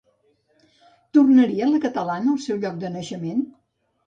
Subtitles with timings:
[1.17, 3.47] Tornaria la catalana al seu lloc de naixement?